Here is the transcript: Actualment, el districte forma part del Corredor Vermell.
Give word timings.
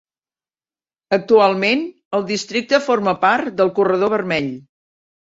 Actualment, 1.17 1.83
el 2.19 2.25
districte 2.31 2.79
forma 2.87 3.13
part 3.27 3.53
del 3.61 3.73
Corredor 3.81 4.13
Vermell. 4.15 4.49